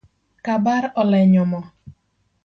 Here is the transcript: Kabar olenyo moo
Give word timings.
Kabar 0.45 0.83
olenyo 1.01 1.43
moo 1.51 1.65